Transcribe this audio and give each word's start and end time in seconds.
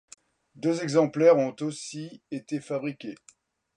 Deux 0.55 0.81
exemplaires 0.81 1.37
ont 1.37 1.55
aussi 1.61 2.23
été 2.31 2.59
fabriqués. 2.59 3.13